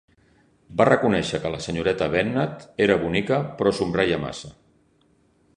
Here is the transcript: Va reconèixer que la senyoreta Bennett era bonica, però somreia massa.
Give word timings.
Va 0.79 0.87
reconèixer 0.89 1.41
que 1.43 1.51
la 1.57 1.59
senyoreta 1.67 2.09
Bennett 2.17 2.65
era 2.89 2.97
bonica, 3.05 3.41
però 3.61 3.77
somreia 3.83 4.23
massa. 4.29 4.55